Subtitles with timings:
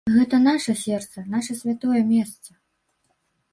[0.13, 2.59] Гэта наша сэрца, наша святое месца!